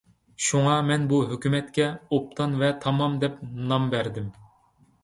شۇڭا، 0.45 0.77
مەن 0.87 1.05
بۇ 1.11 1.19
ھۆكمىتىمگە 1.33 1.91
«ئوبدان 2.09 2.59
ۋە 2.65 2.71
تامام» 2.87 3.21
دەپ 3.27 3.39
نام 3.71 3.89
بەردىم. 3.95 4.35